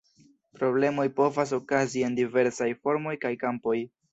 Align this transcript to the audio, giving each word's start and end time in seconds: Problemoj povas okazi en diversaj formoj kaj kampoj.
Problemoj 0.61 1.05
povas 1.19 1.53
okazi 1.59 2.03
en 2.09 2.17
diversaj 2.23 2.71
formoj 2.87 3.17
kaj 3.27 3.37
kampoj. 3.47 3.79